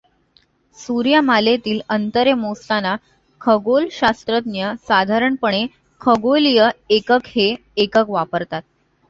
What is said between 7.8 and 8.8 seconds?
एकक वापरतात.